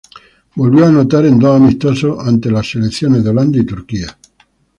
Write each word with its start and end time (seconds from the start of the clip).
Volvió 0.55 0.85
a 0.85 0.87
anotar 0.87 1.25
en 1.27 1.37
dos 1.37 1.61
amistosos 1.61 2.17
ante 2.27 2.49
las 2.49 2.67
selecciones 2.71 3.23
de 3.23 3.29
Holanda 3.29 3.59
y 3.59 3.65
Turquía. 3.67 4.17